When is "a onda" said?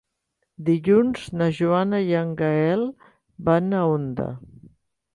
3.81-4.31